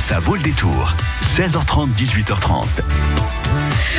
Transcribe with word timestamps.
Ça 0.00 0.18
vaut 0.18 0.34
le 0.34 0.42
détour. 0.42 0.94
16h30, 1.22 1.94
18h30. 1.94 2.64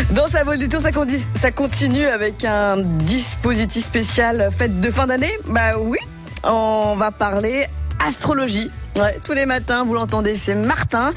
Dans 0.10 0.28
sa 0.28 0.44
vol 0.44 0.58
du 0.58 0.68
tour, 0.68 0.82
ça, 0.82 1.52
continue 1.52 2.06
avec 2.06 2.44
un 2.44 2.78
dispositif 2.78 3.86
spécial 3.86 4.50
fête 4.52 4.82
de 4.82 4.92
fin 4.92 5.08
d'année. 5.08 5.32
Bah 5.46 5.78
oui, 5.80 6.00
on 6.44 6.96
va 6.98 7.12
parler 7.12 7.68
astrologie. 8.06 8.70
Ouais, 8.98 9.20
tous 9.24 9.34
les 9.34 9.46
matins, 9.46 9.86
vous 9.86 9.94
l'entendez, 9.94 10.36
c'est 10.36 10.56
Martin 10.56 11.14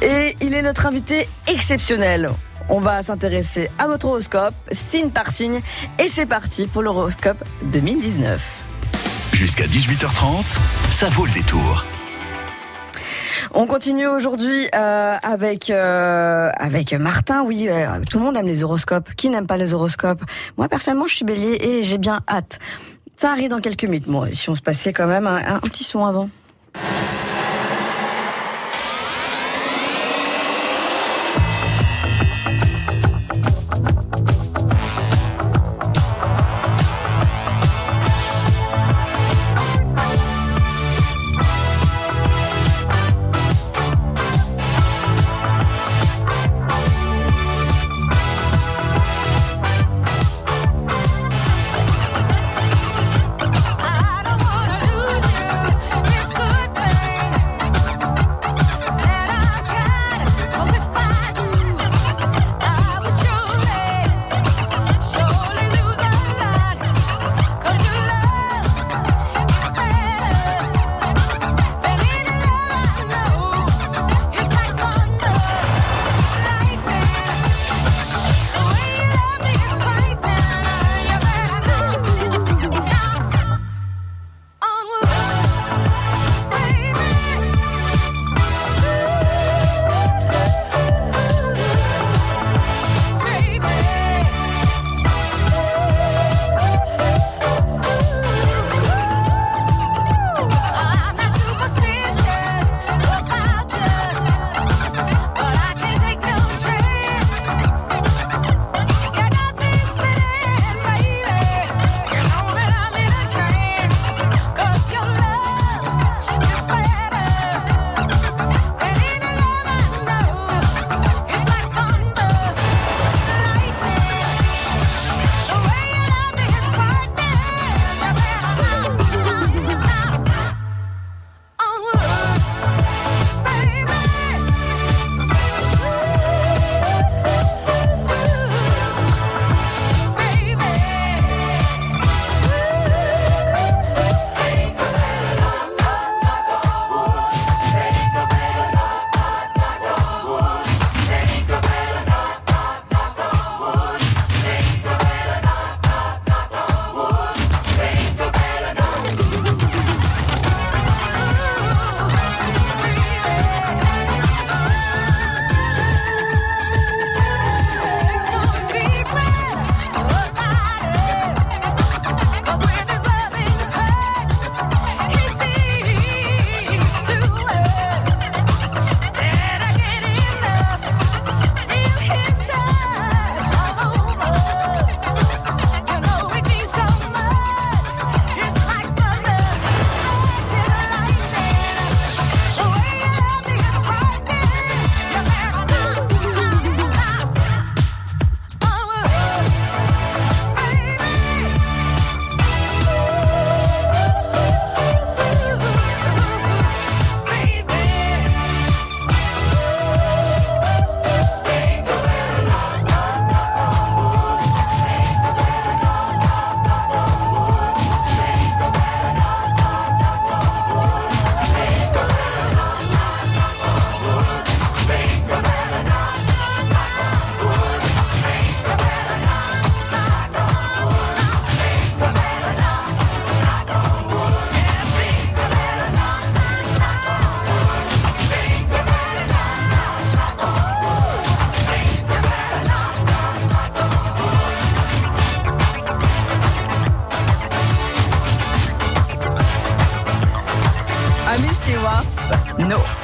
et 0.00 0.34
il 0.40 0.54
est 0.54 0.62
notre 0.62 0.86
invité 0.86 1.28
exceptionnel. 1.48 2.30
On 2.70 2.80
va 2.80 3.02
s'intéresser 3.02 3.68
à 3.78 3.86
votre 3.86 4.06
horoscope, 4.06 4.54
signe 4.70 5.10
par 5.10 5.30
signe, 5.30 5.60
et 5.98 6.08
c'est 6.08 6.26
parti 6.26 6.68
pour 6.68 6.82
l'horoscope 6.82 7.44
2019. 7.64 8.40
Jusqu'à 9.32 9.66
18h30, 9.66 10.44
ça 10.90 11.08
vaut 11.10 11.26
le 11.26 11.32
détour. 11.32 11.84
On 13.54 13.66
continue 13.66 14.06
aujourd'hui 14.06 14.68
euh, 14.74 15.16
avec 15.22 15.70
euh, 15.70 16.50
avec 16.56 16.92
Martin. 16.94 17.42
Oui, 17.42 17.68
euh, 17.68 18.00
tout 18.08 18.18
le 18.18 18.24
monde 18.24 18.36
aime 18.36 18.46
les 18.46 18.62
horoscopes. 18.62 19.14
Qui 19.16 19.30
n'aime 19.30 19.46
pas 19.46 19.56
les 19.56 19.72
horoscopes? 19.74 20.22
Moi 20.56 20.68
personnellement, 20.68 21.06
je 21.06 21.14
suis 21.14 21.24
Bélier 21.24 21.58
et 21.60 21.82
j'ai 21.82 21.98
bien 21.98 22.20
hâte. 22.28 22.58
Ça 23.16 23.32
arrive 23.32 23.50
dans 23.50 23.60
quelques 23.60 23.84
minutes. 23.84 24.06
Moi, 24.06 24.28
si 24.32 24.48
on 24.48 24.54
se 24.54 24.62
passait 24.62 24.92
quand 24.92 25.06
même 25.08 25.26
un- 25.26 25.54
un 25.56 25.60
petit 25.60 25.82
son 25.84 26.04
avant. 26.04 26.30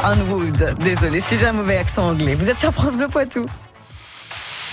No 0.04 0.10
on 0.10 0.30
Wood. 0.30 0.76
Désolé 0.80 1.18
si 1.18 1.38
j'ai 1.38 1.46
un 1.46 1.52
mauvais 1.52 1.78
accent 1.78 2.08
anglais. 2.08 2.34
Vous 2.34 2.50
êtes 2.50 2.58
sur 2.58 2.72
France 2.72 2.94
Bleu 2.94 3.08
Poitou. 3.08 3.42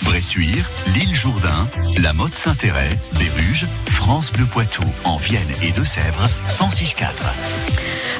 Bressuire, 0.02 0.68
l'île 0.94 1.14
Jourdain, 1.14 1.68
la 2.02 2.12
Motte 2.12 2.34
Saint-Héret, 2.34 2.90
Béruges, 3.18 3.66
France 3.86 4.30
Bleu 4.30 4.44
Poitou, 4.44 4.82
en 5.04 5.16
Vienne 5.16 5.48
et 5.62 5.70
Deux-Sèvres, 5.70 6.28
106.4. 6.48 7.04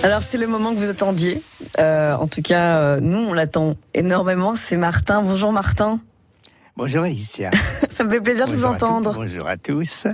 Alors 0.03 0.23
c'est 0.23 0.39
le 0.39 0.47
moment 0.47 0.73
que 0.73 0.79
vous 0.79 0.89
attendiez. 0.89 1.43
Euh, 1.79 2.15
en 2.15 2.29
tout 2.29 2.41
cas, 2.41 2.79
euh, 2.79 3.01
nous 3.01 3.19
on 3.19 3.35
l'attend 3.35 3.77
énormément. 3.93 4.57
C'est 4.57 4.77
Martin. 4.77 5.21
Bonjour 5.21 5.53
Martin. 5.53 6.01
Bonjour 6.79 7.05
Alicia. 7.05 7.51
Ça 7.93 8.05
me 8.05 8.11
fait 8.11 8.23
plaisir 8.23 8.47
de 8.47 8.53
vous 8.53 8.57
Bonjour 8.57 8.71
à 8.71 8.75
entendre. 8.75 9.13
tous. 9.13 9.19
Bonjour 9.19 9.49
à 9.49 9.59
tous. 9.59 10.07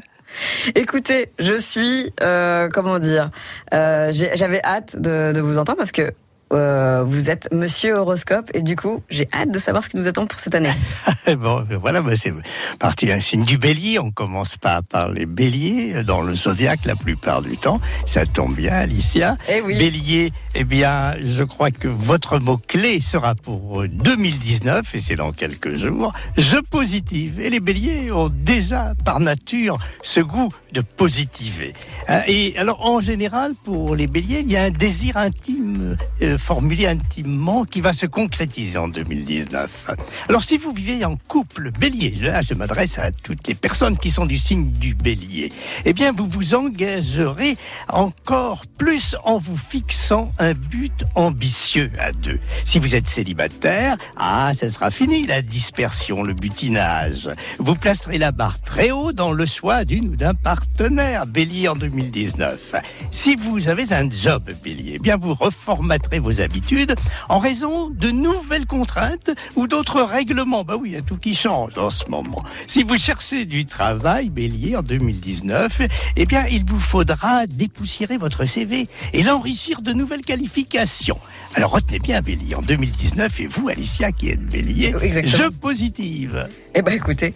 Écoutez, 0.75 1.31
je 1.39 1.55
suis, 1.55 2.13
euh, 2.21 2.69
comment 2.73 2.99
dire, 2.99 3.31
euh, 3.73 4.11
j'avais 4.13 4.61
hâte 4.65 5.01
de, 5.01 5.33
de 5.33 5.41
vous 5.41 5.59
entendre 5.59 5.79
parce 5.79 5.93
que 5.93 6.13
euh, 6.53 7.03
vous 7.05 7.31
êtes 7.31 7.49
Monsieur 7.53 7.97
Horoscope 7.97 8.51
et 8.55 8.63
du 8.63 8.77
coup, 8.77 9.03
j'ai 9.11 9.29
hâte 9.33 9.51
de 9.51 9.59
savoir 9.59 9.85
ce 9.85 9.89
qui 9.89 9.97
nous 9.97 10.09
attend 10.09 10.27
pour 10.27 10.39
cette 10.39 10.55
année. 10.55 10.73
bon, 11.37 11.67
voilà, 11.81 12.01
bah, 12.01 12.13
c'est 12.17 12.33
parti 12.79 13.11
un 13.11 13.21
signe 13.21 13.45
du 13.45 13.59
bélier. 13.59 13.99
On 13.99 14.11
commence 14.11 14.57
pas 14.57 14.83
par 14.83 15.11
les 15.11 15.27
béliers 15.27 16.03
dans 16.05 16.23
le 16.23 16.35
zodiaque 16.35 16.85
la 16.85 16.97
plupart 16.97 17.43
du 17.43 17.57
temps. 17.57 17.81
Ça 18.07 18.25
tombe 18.27 18.55
bien, 18.55 18.73
Alicia. 18.73 19.37
Eh 19.49 19.61
oui. 19.61 19.77
Bélier, 19.79 20.33
eh 20.55 20.65
bien, 20.65 21.17
je 21.23 21.43
crois 21.43 21.71
que 21.71 21.89
votre 21.89 22.39
mot-clé 22.39 23.01
sera 23.01 23.35
pour 23.35 23.85
2019, 23.87 24.95
et 24.95 25.01
c'est 25.01 25.17
dans 25.17 25.33
quelques 25.33 25.75
jours, 25.77 26.13
je 26.37 26.57
positive. 26.57 27.41
Et 27.41 27.51
les 27.51 27.61
béliers 27.61 28.11
ont 28.13 28.29
déjà, 28.29 28.93
par 29.05 29.21
nature, 29.21 29.79
ce 30.03 30.21
goût 30.21 30.49
de 30.73 30.81
positiver. 30.81 31.75
Hein, 32.09 32.23
Et 32.27 32.57
alors, 32.59 32.85
en 32.87 33.01
général, 33.01 33.53
pour 33.65 33.97
les 33.97 34.07
béliers, 34.07 34.41
il 34.41 34.51
y 34.51 34.57
a 34.57 34.65
un 34.65 34.71
désir 34.71 35.17
intime, 35.17 35.97
euh, 36.23 36.38
formulé 36.39 36.87
intimement, 36.87 37.65
qui 37.65 37.81
va 37.81 37.93
se 37.93 38.07
concrétiser 38.07 38.79
en 38.79 38.89
2019. 38.89 39.91
Alors, 40.29 40.43
si 40.43 40.59
vous 40.59 40.73
vivez 40.73 41.05
en 41.05 41.17
couple 41.17 41.71
bélier, 41.73 42.11
là, 42.23 42.41
je 42.43 42.55
m'adresse 42.55 42.99
à 42.99 43.13
toutes 43.13 43.47
les 43.49 43.55
personnes 43.55 43.97
qui 43.97 44.11
sont 44.11 44.27
du 44.27 44.39
signe 44.39 44.71
du 44.71 44.95
bélier, 44.95 45.53
eh 45.85 45.93
bien, 45.93 46.13
vous 46.13 46.27
vous 46.27 46.55
engagerez 46.55 47.57
encore 47.89 48.65
plus 48.79 49.17
en 49.25 49.39
vous 49.39 49.57
fixant 49.57 50.33
un 50.39 50.55
but 50.55 51.05
ambitieux 51.15 51.91
à 51.99 52.13
deux. 52.13 52.39
Si 52.65 52.79
vous 52.79 52.95
êtes 52.95 53.09
célibataire, 53.09 53.97
ah, 54.17 54.53
ça 54.55 54.71
sera 54.71 54.91
fini 54.91 55.27
la 55.27 55.43
dispersion, 55.43 56.23
le 56.23 56.35
butinage. 56.35 57.29
Vous 57.59 57.75
placerez 57.75 58.19
la 58.19 58.33
barre 58.33 58.61
très 58.61 58.91
haut 58.91 59.13
dans 59.13 59.33
le 59.33 59.47
choix 59.47 59.85
d'une 59.85 60.09
ou 60.09 60.17
d'un 60.17 60.35
partenaire 60.35 61.27
bélier 61.27 61.69
en 61.69 61.77
2019. 61.77 62.75
Si 63.11 63.37
vous 63.37 63.69
avez 63.69 63.93
un 63.93 64.09
job 64.11 64.51
bélier, 64.63 64.95
eh 64.97 64.99
bien 64.99 65.17
vous 65.17 65.35
reformaterez 65.35 66.19
vos 66.29 66.41
habitudes 66.43 66.95
en 67.31 67.39
raison 67.39 67.89
de 67.89 68.11
nouvelles 68.11 68.67
contraintes 68.67 69.31
ou 69.57 69.67
d'autres 69.67 70.03
règlements. 70.03 70.63
Bah 70.63 70.77
oui, 70.77 70.91
il 70.91 70.95
y 70.95 70.97
a 70.97 71.03
tout 71.03 71.17
qui 71.17 71.35
change 71.35 71.79
en 71.79 71.89
ce 71.89 72.05
moment. 72.11 72.45
Si 72.67 72.83
vous 72.83 72.99
cherchez 72.99 73.47
du 73.47 73.65
travail 73.65 74.29
bélier 74.29 74.77
en 74.77 74.83
2019, 74.83 75.83
eh 76.17 76.27
bien 76.27 76.47
il 76.49 76.67
vous 76.67 76.81
faudra 76.81 77.47
dépoussiérer 77.47 78.19
votre 78.19 78.45
CV 78.45 78.89
et 79.15 79.23
l'enrichir 79.23 79.81
de 79.81 79.93
nouvelles 79.95 80.21
qualifications. 80.25 81.19
Alors 81.55 81.71
retenez 81.71 81.99
bien 81.99 82.21
bélier 82.21 82.55
en 82.55 82.61
2019 82.63 83.41
et 83.41 83.47
vous 83.47 83.71
Alicia 83.71 84.13
qui 84.13 84.29
êtes 84.29 84.45
bélier, 84.47 84.95
Exactement. 85.01 85.45
je 85.51 85.59
positive. 85.59 86.47
Eh 86.75 86.83
ben 86.83 86.93
écoutez, 86.93 87.35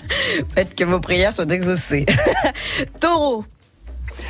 faites 0.54 0.74
que 0.74 0.84
vos 0.84 1.00
prières 1.00 1.34
soient 1.34 1.50
exaucées. 1.50 2.06
Taureau, 3.00 3.44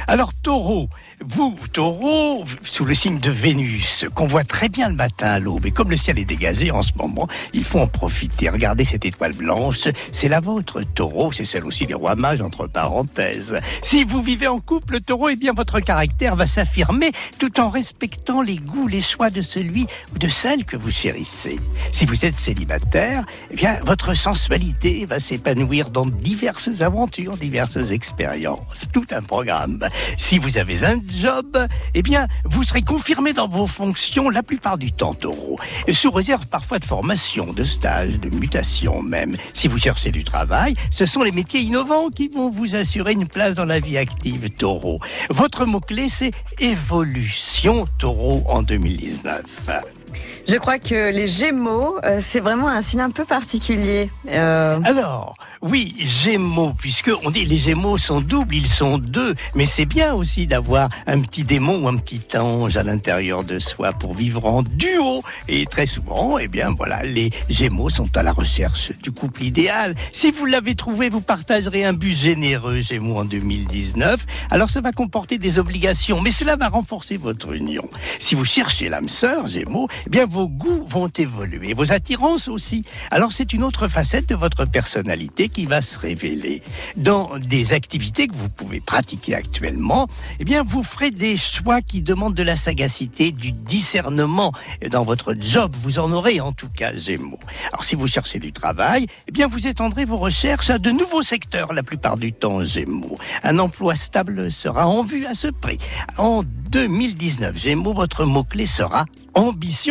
Alors 0.09 0.33
taureau, 0.43 0.89
vous 1.27 1.57
taureau, 1.73 2.45
sous 2.63 2.85
le 2.85 2.95
signe 2.95 3.19
de 3.19 3.31
Vénus, 3.31 4.07
qu'on 4.15 4.27
voit 4.27 4.45
très 4.45 4.69
bien 4.69 4.89
le 4.89 4.95
matin 4.95 5.29
à 5.29 5.39
l'aube, 5.39 5.67
et 5.67 5.71
comme 5.71 5.91
le 5.91 5.97
ciel 5.97 6.19
est 6.19 6.25
dégagé 6.25 6.71
en 6.71 6.83
ce 6.83 6.93
moment, 6.97 7.29
il 7.53 7.63
faut 7.63 7.79
en 7.79 7.87
profiter. 7.87 8.49
Regardez 8.49 8.85
cette 8.85 9.05
étoile 9.05 9.35
blanche, 9.35 9.89
c'est 10.13 10.29
la 10.29 10.41
vôtre 10.41 10.83
taureau, 10.95 11.31
c'est 11.31 11.45
celle 11.45 11.67
aussi 11.67 11.87
des 11.87 11.95
rois 11.95 12.17
mages 12.17 12.41
entre 12.41 12.67
parenthèses. 12.67 13.59
Si 13.83 14.05
vous 14.05 14.23
vivez 14.23 14.47
en 14.47 14.61
couple 14.61 15.01
taureau, 15.01 15.29
eh 15.29 15.37
bien 15.37 15.53
votre 15.53 15.81
caractère 15.81 16.37
va 16.37 16.47
s'affirmer 16.47 17.13
tout 17.39 17.61
en 17.61 17.69
respectant 17.69 18.41
les 18.41 18.57
goûts, 18.57 18.89
les 18.89 19.03
choix 19.03 19.31
de 19.31 19.43
celui 19.43 19.87
ou 20.15 20.19
de 20.19 20.29
celle 20.29 20.65
que 20.65 20.77
vous 20.77 20.91
chérissez. 20.91 21.61
Si 21.93 22.07
vous 22.07 22.25
êtes 22.25 22.37
célibataire, 22.37 23.25
eh 23.51 23.57
bien 23.57 23.79
votre 23.85 24.15
sensualité 24.15 25.05
va 25.05 25.21
s'épanouir 25.21 25.91
dans 25.91 26.07
diverses 26.07 26.81
aventures, 26.81 27.37
diverses 27.37 27.91
expériences, 27.91 28.89
tout 28.93 29.07
un 29.11 29.23
programme. 29.23 29.87
Si 30.17 30.39
vous 30.39 30.57
avez 30.57 30.85
un 30.85 30.97
job, 31.11 31.67
eh 31.95 32.03
bien, 32.03 32.27
vous 32.45 32.63
serez 32.63 32.83
confirmé 32.83 33.33
dans 33.33 33.49
vos 33.49 33.67
fonctions 33.67 34.31
la 34.31 34.43
plupart 34.43 34.79
du 34.79 34.93
temps, 34.93 35.15
taureau. 35.15 35.57
Sous 35.91 36.11
réserve 36.11 36.47
parfois 36.47 36.79
de 36.79 36.85
formation, 36.85 37.53
de 37.53 37.65
stage, 37.65 38.19
de 38.19 38.31
mutation 38.31 39.03
même. 39.03 39.37
Si 39.53 39.69
vous 39.69 39.79
cherchez 39.79 40.11
du 40.11 40.25
travail, 40.25 40.75
ce 40.91 41.07
sont 41.07 41.23
les 41.23 41.33
métiers 41.33 41.61
innovants 41.61 42.09
qui 42.09 42.29
vont 42.29 42.51
vous 42.51 42.77
assurer 42.77 43.13
une 43.13 43.27
place 43.27 43.55
dans 43.55 43.65
la 43.65 43.81
vie 43.81 43.99
active, 43.99 44.51
taureau. 44.51 45.01
Votre 45.31 45.65
mot-clé, 45.65 46.09
c'est 46.09 46.33
évolution, 46.59 47.87
taureau, 47.99 48.43
en 48.49 48.63
2019. 48.63 50.00
Je 50.47 50.57
crois 50.57 50.79
que 50.79 51.13
les 51.13 51.27
Gémeaux, 51.27 51.99
euh, 52.05 52.19
c'est 52.21 52.41
vraiment 52.41 52.69
un 52.69 52.81
signe 52.83 53.01
un 53.01 53.11
peu 53.11 53.25
particulier. 53.25 54.11
Euh, 54.29 54.81
Alors, 54.85 55.35
oui, 55.63 55.95
Gémeaux, 55.99 56.73
puisque 56.79 57.11
on 57.25 57.31
dit 57.31 57.45
les 57.45 57.57
Gémeaux 57.57 57.99
sont 57.99 58.21
doubles, 58.21 58.55
ils 58.55 58.67
sont 58.67 58.99
deux, 58.99 59.35
mais 59.55 59.67
c'est 59.67 59.85
bien 59.85 60.15
aussi 60.15 60.47
d'avoir 60.47 60.89
un 61.07 61.21
petit 61.21 61.45
démon 61.45 61.85
ou 61.85 61.89
un 61.89 61.97
petit 61.97 62.37
ange 62.37 62.77
à 62.77 62.83
l'intérieur 62.83 63.45
de 63.45 63.59
soi 63.59 63.93
pour 63.93 64.15
vivre 64.15 64.45
en 64.47 64.63
duo. 64.63 65.23
Et 65.49 65.67
très 65.67 65.87
souvent, 65.87 66.39
eh 66.39 66.49
bien 66.49 66.71
voilà, 66.77 67.03
les 67.03 67.31
Gémeaux 67.49 67.91
sont 67.91 68.09
à 68.17 68.23
la 68.23 68.33
recherche 68.33 68.93
du 69.03 69.13
couple 69.13 69.43
idéal. 69.43 69.95
Si 70.13 70.31
vous 70.31 70.47
l'avez 70.47 70.75
trouvé, 70.75 71.11
vous 71.11 71.21
partagerez 71.21 71.85
un 71.85 71.93
but 71.93 72.15
généreux, 72.15 72.81
Gémeaux, 72.81 73.19
en 73.19 73.25
2019. 73.25 74.27
Alors 74.51 74.71
ça 74.71 74.81
va 74.81 74.93
comporter 74.93 75.39
des 75.39 75.59
obligations, 75.59 76.21
mais 76.21 76.31
cela 76.31 76.57
va 76.57 76.69
renforcer 76.69 77.17
votre 77.17 77.53
union. 77.53 77.89
Si 78.19 78.35
vous 78.35 78.45
cherchez 78.45 78.89
l'âme 78.89 79.09
sœur, 79.09 79.47
Gémeaux, 79.47 79.89
eh 80.07 80.11
bien 80.11 80.27
vos 80.27 80.49
goûts 80.49 80.85
vont 80.87 81.09
évoluer, 81.09 81.75
vos 81.75 81.93
attirances 81.93 82.49
aussi. 82.49 82.85
Alors 83.11 83.33
c'est 83.33 83.53
une 83.53 83.63
autre 83.63 83.89
facette 83.89 84.29
de 84.29 84.35
votre 84.35 84.65
personnalité 84.65 85.49
qui 85.49 85.67
va 85.67 85.83
se 85.83 85.99
révéler. 85.99 86.63
Dans 86.97 87.39
des 87.39 87.73
activités 87.73 88.29
que 88.29 88.35
vous 88.35 88.49
pouvez 88.49 88.81
pratiquer 88.81 89.35
actuellement, 89.35 90.09
eh 90.39 90.45
bien 90.45 90.63
vous 90.63 90.83
ferez 90.83 91.11
des 91.11 91.37
choix 91.37 91.83
qui 91.83 92.03
demandent 92.03 92.35
de 92.35 92.43
la 92.43 92.57
sagacité, 92.57 93.33
du 93.33 93.53
discernement. 93.53 94.53
Dans 94.91 95.05
votre 95.05 95.35
job, 95.39 95.75
vous 95.77 95.99
en 95.99 96.13
aurez 96.13 96.41
en 96.41 96.53
tout 96.53 96.69
cas, 96.69 96.97
Gémeaux. 96.97 97.41
Alors 97.73 97.85
si 97.85 97.95
vous 97.95 98.07
cherchez 98.07 98.39
du 98.39 98.53
travail, 98.53 99.07
eh 99.29 99.33
bien 99.33 99.47
vous 99.47 99.67
étendrez 99.67 100.05
vos 100.05 100.17
recherches 100.17 100.71
à 100.71 100.79
de 100.79 100.91
nouveaux 100.91 101.23
secteurs 101.23 101.73
la 101.73 101.83
plupart 101.83 102.17
du 102.17 102.33
temps, 102.33 102.65
Gémeaux. 102.65 103.17
Un 103.43 103.59
emploi 103.59 103.97
stable 103.97 104.51
sera 104.51 104.87
en 104.87 105.03
vue 105.03 105.27
à 105.27 105.35
ce 105.35 105.49
prix. 105.49 105.79
En 106.17 106.43
2019, 106.43 107.57
Gémeaux, 107.57 107.93
votre 107.93 108.25
mot-clé 108.25 108.67
sera 108.67 109.05
ambition. 109.35 109.90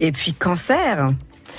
Et 0.00 0.12
puis 0.12 0.32
Cancer. 0.32 1.08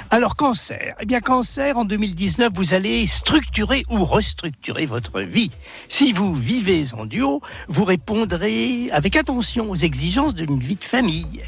Alors 0.09 0.36
cancer, 0.36 0.95
eh 1.01 1.06
bien 1.06 1.19
cancer 1.19 1.77
en 1.77 1.83
2019, 1.83 2.50
vous 2.54 2.74
allez 2.74 3.07
structurer 3.07 3.83
ou 3.89 4.06
restructurer 4.06 4.86
votre 4.86 5.21
vie. 5.21 5.51
Si 5.89 6.13
vous 6.13 6.33
vivez 6.33 6.86
en 6.94 7.06
duo, 7.06 7.42
vous 7.68 7.83
répondrez 7.83 8.89
avec 8.92 9.15
attention 9.15 9.69
aux 9.69 9.75
exigences 9.75 10.33
d'une 10.33 10.59
vie 10.59 10.75
de 10.75 10.86
famille. 10.86 11.42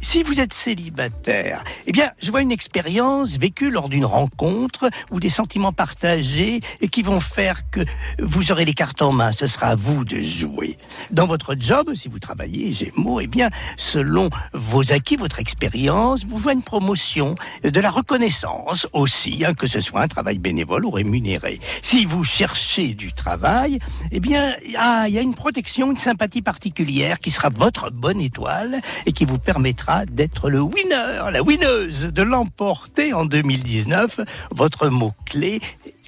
Si 0.00 0.22
vous 0.22 0.40
êtes 0.40 0.54
célibataire, 0.54 1.64
eh 1.86 1.92
bien, 1.92 2.10
je 2.22 2.30
vois 2.30 2.40
une 2.40 2.52
expérience 2.52 3.36
vécue 3.38 3.70
lors 3.70 3.88
d'une 3.88 4.04
rencontre 4.04 4.88
ou 5.10 5.20
des 5.20 5.28
sentiments 5.28 5.72
partagés 5.72 6.60
et 6.80 6.88
qui 6.88 7.02
vont 7.02 7.20
faire 7.20 7.68
que 7.70 7.80
vous 8.18 8.52
aurez 8.52 8.64
les 8.64 8.72
cartes 8.72 9.02
en 9.02 9.12
main. 9.12 9.32
Ce 9.32 9.46
sera 9.46 9.68
à 9.68 9.74
vous 9.74 10.04
de 10.04 10.20
jouer. 10.20 10.78
Dans 11.10 11.26
votre 11.26 11.54
job, 11.58 11.92
si 11.94 12.08
vous 12.08 12.18
travaillez 12.18 12.72
Gémeaux, 12.72 13.20
eh 13.20 13.26
bien, 13.26 13.50
selon 13.76 14.30
vos 14.52 14.92
acquis, 14.92 15.16
votre 15.16 15.38
expérience, 15.38 16.24
vous 16.24 16.36
voit 16.36 16.52
une 16.52 16.62
promotion, 16.62 17.34
de 17.62 17.80
la 17.80 17.90
reconnaissance 17.90 18.86
aussi, 18.92 19.44
hein, 19.44 19.54
que 19.54 19.66
ce 19.66 19.80
soit 19.80 20.02
un 20.02 20.08
travail 20.08 20.38
bénévole 20.38 20.84
ou 20.84 20.90
rémunéré. 20.90 21.60
Si 21.82 22.04
vous 22.04 22.22
cherchez 22.22 22.94
du 22.94 23.12
travail, 23.12 23.78
eh 24.12 24.20
bien, 24.20 24.54
ah, 24.78 25.06
il 25.08 25.14
y 25.14 25.18
a 25.18 25.22
une 25.22 25.34
protection, 25.34 25.90
une 25.90 25.98
sympathie 25.98 26.42
particulière 26.42 27.18
qui 27.18 27.30
sera 27.30 27.48
votre 27.48 27.90
bonne 27.90 28.20
étoile 28.20 28.80
et 29.06 29.12
qui 29.12 29.24
vous 29.24 29.38
permettra 29.38 29.85
d'être 30.10 30.50
le 30.50 30.60
winner, 30.60 31.30
la 31.32 31.42
winneuse, 31.42 32.12
de 32.12 32.22
l'emporter 32.22 33.12
en 33.12 33.24
2019. 33.24 34.20
Votre 34.50 34.88
mot-clé, 34.88 35.60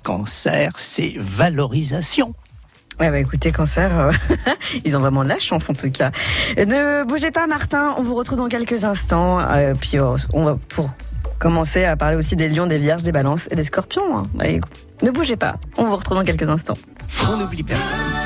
cancer, 0.02 0.72
c'est 0.76 1.14
valorisation. 1.16 2.34
Ouais, 3.00 3.10
bah 3.10 3.20
écoutez, 3.20 3.52
Cancer, 3.52 3.96
euh, 3.96 4.12
ils 4.84 4.96
ont 4.96 5.00
vraiment 5.00 5.22
de 5.22 5.28
la 5.28 5.38
chance 5.38 5.70
en 5.70 5.72
tout 5.72 5.90
cas. 5.90 6.10
Ne 6.56 7.04
bougez 7.04 7.30
pas, 7.30 7.46
Martin, 7.46 7.94
on 7.96 8.02
vous 8.02 8.16
retrouve 8.16 8.38
dans 8.38 8.48
quelques 8.48 8.82
instants. 8.84 9.38
Euh, 9.38 9.72
puis 9.80 9.98
euh, 9.98 10.16
on 10.32 10.44
va 10.44 10.56
pour 10.68 10.90
commencer 11.38 11.84
à 11.84 11.96
parler 11.96 12.16
aussi 12.16 12.34
des 12.34 12.48
lions, 12.48 12.66
des 12.66 12.78
vierges, 12.78 13.04
des 13.04 13.12
balances 13.12 13.46
et 13.52 13.54
des 13.54 13.62
scorpions. 13.62 14.18
hein. 14.18 14.22
Ouais, 14.36 14.58
ne 15.02 15.10
bougez 15.12 15.36
pas, 15.36 15.56
on 15.76 15.84
vous 15.84 15.94
retrouve 15.96 16.16
dans 16.18 16.24
quelques 16.24 16.48
instants. 16.48 16.74
On 17.28 17.36
n'oublie 17.36 17.62
personne. 17.62 18.17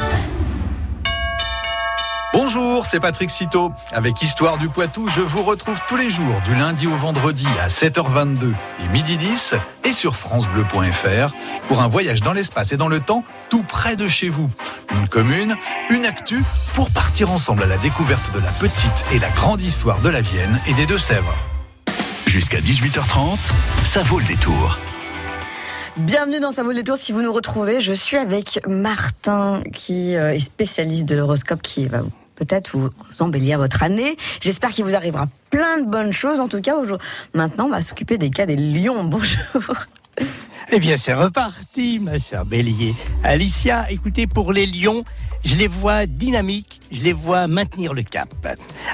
Bonjour, 2.45 2.87
c'est 2.87 2.99
Patrick 2.99 3.31
Citeau. 3.31 3.69
Avec 3.93 4.21
Histoire 4.21 4.59
du 4.59 4.69
Poitou, 4.69 5.07
je 5.07 5.21
vous 5.21 5.45
retrouve 5.45 5.79
tous 5.87 5.95
les 5.95 6.11
jours 6.11 6.41
du 6.45 6.57
lundi 6.57 6.89
au 6.89 6.97
vendredi 6.97 7.47
à 7.63 7.69
7h22 7.69 8.53
et 8.83 8.89
midi 8.89 9.17
10 9.17 9.55
et 9.85 9.93
sur 9.93 10.17
francebleu.fr 10.17 11.33
pour 11.69 11.81
un 11.81 11.87
voyage 11.87 12.21
dans 12.21 12.33
l'espace 12.33 12.73
et 12.73 12.77
dans 12.77 12.89
le 12.89 12.99
temps 12.99 13.23
tout 13.49 13.63
près 13.63 13.95
de 13.95 14.09
chez 14.09 14.29
vous. 14.29 14.51
Une 14.93 15.07
commune, 15.07 15.55
une 15.89 16.05
actu 16.05 16.43
pour 16.75 16.91
partir 16.91 17.31
ensemble 17.31 17.63
à 17.63 17.67
la 17.67 17.79
découverte 17.79 18.35
de 18.35 18.41
la 18.41 18.51
petite 18.51 19.05
et 19.13 19.21
la 19.21 19.31
grande 19.31 19.63
histoire 19.63 20.01
de 20.01 20.09
la 20.09 20.21
Vienne 20.21 20.59
et 20.67 20.75
des 20.75 20.87
Deux-Sèvres. 20.87 21.37
Jusqu'à 22.27 22.59
18h30, 22.59 23.39
ça 23.85 24.03
vaut 24.03 24.19
le 24.19 24.27
détour. 24.27 24.79
Bienvenue 25.97 26.41
dans 26.41 26.51
Ça 26.51 26.65
vaut 26.65 26.73
le 26.73 26.83
tour. 26.83 26.97
Si 26.97 27.13
vous 27.13 27.23
nous 27.23 27.33
retrouvez, 27.33 27.79
je 27.79 27.93
suis 27.93 28.17
avec 28.17 28.67
Martin, 28.67 29.63
qui 29.73 30.17
euh, 30.17 30.35
est 30.35 30.41
spécialiste 30.41 31.05
de 31.05 31.15
l'horoscope, 31.15 31.63
qui 31.63 31.87
va 31.87 32.01
peut-être 32.45 32.77
vous 32.77 32.91
embellir 33.21 33.59
votre 33.59 33.83
année. 33.83 34.17
J'espère 34.41 34.71
qu'il 34.71 34.85
vous 34.85 34.95
arrivera 34.95 35.29
plein 35.51 35.79
de 35.81 35.87
bonnes 35.87 36.13
choses. 36.13 36.41
En 36.41 36.49
tout 36.49 36.61
cas, 36.61 36.75
maintenant, 37.35 37.67
on 37.67 37.71
va 37.71 37.83
s'occuper 37.83 38.19
des 38.19 38.31
cas 38.31 38.47
des 38.47 38.57
lions. 38.57 39.05
Bonjour. 39.13 39.75
Eh 40.71 40.79
bien, 40.79 40.97
c'est 40.97 41.15
reparti, 41.15 42.01
ma 42.01 42.19
chère 42.19 42.45
Bélier. 42.45 42.95
Alicia, 43.23 43.91
écoutez, 43.91 44.27
pour 44.27 44.53
les 44.53 44.67
lions, 44.67 45.05
je 45.45 45.55
les 45.55 45.67
vois 45.67 46.07
dynamiques, 46.07 46.81
je 46.91 47.03
les 47.03 47.13
vois 47.13 47.47
maintenir 47.47 47.95
le 47.95 48.03
cap. 48.03 48.29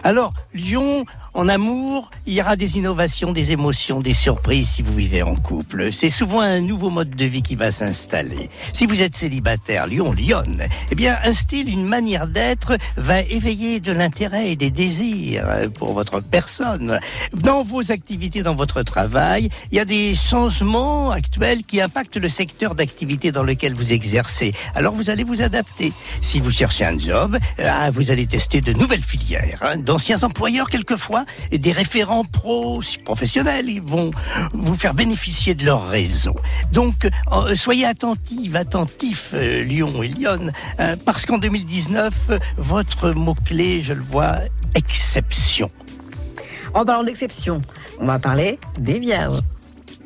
Alors, 0.02 0.32
lion, 0.54 1.04
en 1.34 1.48
amour, 1.48 2.10
il 2.26 2.34
y 2.34 2.40
aura 2.40 2.56
des 2.56 2.78
innovations, 2.78 3.32
des 3.32 3.52
émotions, 3.52 4.00
des 4.00 4.12
surprises 4.14 4.68
si 4.70 4.82
vous 4.82 4.94
vivez 4.94 5.22
en 5.22 5.34
couple. 5.34 5.92
C'est 5.92 6.10
souvent 6.10 6.40
un 6.40 6.60
nouveau 6.60 6.90
mode 6.90 7.10
de 7.10 7.24
vie 7.24 7.42
qui 7.42 7.54
va 7.54 7.70
s'installer. 7.70 8.50
Si 8.72 8.86
vous 8.86 9.02
êtes 9.02 9.14
célibataire, 9.14 9.86
lion, 9.86 10.12
lionne, 10.12 10.64
eh 10.90 10.94
bien, 10.94 11.18
un 11.24 11.32
style, 11.32 11.68
une 11.68 11.86
manière 11.86 12.26
d'être 12.26 12.76
va 12.96 13.20
éveiller 13.20 13.80
de 13.80 13.92
l'intérêt 13.92 14.50
et 14.50 14.56
des 14.56 14.70
désirs 14.70 15.46
pour 15.78 15.92
votre 15.92 16.20
personne. 16.20 16.98
Dans 17.34 17.62
vos 17.62 17.92
activités, 17.92 18.42
dans 18.42 18.54
votre 18.54 18.82
travail, 18.82 19.48
il 19.70 19.76
y 19.76 19.80
a 19.80 19.84
des 19.84 20.14
changements 20.14 21.10
actuels 21.10 21.64
qui 21.64 21.80
impactent 21.80 22.16
le 22.16 22.28
secteur 22.28 22.74
d'activité 22.74 23.32
dans 23.32 23.42
lequel 23.42 23.74
vous 23.74 23.92
exercez. 23.92 24.52
Alors, 24.74 24.94
vous 24.94 25.10
allez 25.10 25.24
vous 25.24 25.42
adapter. 25.42 25.92
Si 26.20 26.40
vous 26.40 26.50
cherchez 26.50 26.84
un 26.84 26.98
job, 26.98 27.38
ah, 27.62 27.90
vous 27.90 28.10
allez 28.10 28.26
tester 28.26 28.60
de 28.60 28.72
nouvelles 28.72 29.02
filières. 29.02 29.60
hein. 29.62 29.76
D'anciens 29.76 30.22
employeurs, 30.22 30.68
quelquefois, 30.68 31.17
et 31.50 31.58
des 31.58 31.72
référents 31.72 32.24
pros, 32.24 32.82
si 32.82 32.98
professionnels, 32.98 33.68
ils 33.68 33.82
vont 33.82 34.10
vous 34.52 34.74
faire 34.74 34.94
bénéficier 34.94 35.54
de 35.54 35.64
leur 35.64 35.88
réseau. 35.88 36.34
Donc, 36.72 37.08
euh, 37.32 37.54
soyez 37.54 37.86
attentifs, 37.86 38.54
attentifs, 38.54 39.30
euh, 39.34 39.62
Lyon 39.62 40.02
et 40.02 40.08
Lyon, 40.08 40.52
euh, 40.80 40.96
parce 41.04 41.26
qu'en 41.26 41.38
2019, 41.38 42.14
euh, 42.30 42.38
votre 42.56 43.10
mot-clé, 43.10 43.82
je 43.82 43.92
le 43.92 44.02
vois, 44.02 44.36
exception. 44.74 45.70
En 46.74 46.84
parlant 46.84 47.04
d'exception, 47.04 47.60
on 48.00 48.06
va 48.06 48.18
parler 48.18 48.58
des 48.78 48.98
vierges. 48.98 49.40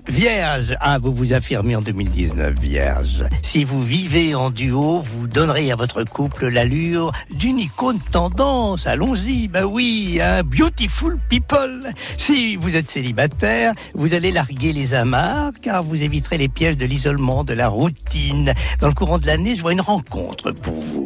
Vierge, 0.08 0.76
ah, 0.80 0.98
vous 0.98 1.12
vous 1.12 1.32
affirmez 1.32 1.76
en 1.76 1.80
2019, 1.80 2.58
Vierge. 2.58 3.24
Si 3.42 3.62
vous 3.62 3.80
vivez 3.80 4.34
en 4.34 4.50
duo, 4.50 5.00
vous 5.00 5.28
donnerez 5.28 5.70
à 5.70 5.76
votre 5.76 6.02
couple 6.02 6.48
l'allure 6.48 7.12
d'une 7.30 7.60
icône 7.60 8.00
tendance. 8.10 8.88
Allons-y, 8.88 9.46
bah 9.46 9.64
oui, 9.64 10.18
un 10.20 10.42
beautiful 10.42 11.20
people. 11.28 11.80
Si 12.16 12.56
vous 12.56 12.74
êtes 12.74 12.90
célibataire, 12.90 13.74
vous 13.94 14.12
allez 14.12 14.32
larguer 14.32 14.72
les 14.72 14.94
amarres, 14.94 15.52
car 15.62 15.84
vous 15.84 16.02
éviterez 16.02 16.36
les 16.36 16.48
pièges 16.48 16.76
de 16.76 16.84
l'isolement, 16.84 17.44
de 17.44 17.54
la 17.54 17.68
routine. 17.68 18.54
Dans 18.80 18.88
le 18.88 18.94
courant 18.94 19.18
de 19.18 19.26
l'année, 19.28 19.54
je 19.54 19.62
vois 19.62 19.72
une 19.72 19.80
rencontre 19.80 20.50
pour 20.50 20.80
vous. 20.80 21.04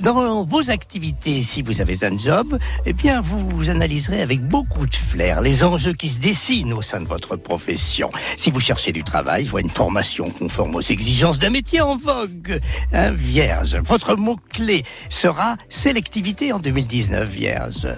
Dans 0.00 0.44
vos 0.44 0.70
activités, 0.70 1.42
si 1.42 1.62
vous 1.62 1.80
avez 1.80 2.04
un 2.04 2.16
job, 2.16 2.58
eh 2.86 2.92
bien, 2.92 3.20
vous 3.20 3.70
analyserez 3.70 4.22
avec 4.22 4.40
beaucoup 4.40 4.86
de 4.86 4.94
flair 4.94 5.40
les 5.40 5.64
enjeux 5.64 5.94
qui 5.94 6.08
se 6.08 6.20
dessinent 6.20 6.72
au 6.74 6.82
sein 6.82 7.00
de 7.00 7.08
votre 7.08 7.34
profession. 7.34 8.08
Si 8.36 8.50
vous 8.50 8.60
cherchez 8.60 8.92
du 8.92 9.02
travail, 9.02 9.46
je 9.46 9.50
vois 9.50 9.62
une 9.62 9.70
formation 9.70 10.30
conforme 10.30 10.74
aux 10.74 10.82
exigences 10.82 11.38
d'un 11.38 11.50
métier 11.50 11.80
en 11.80 11.96
vogue. 11.96 12.60
Hein, 12.92 13.12
vierge, 13.12 13.76
votre 13.76 14.14
mot-clé 14.14 14.84
sera 15.08 15.56
sélectivité 15.68 16.52
en 16.52 16.58
2019, 16.58 17.28
Vierge. 17.28 17.88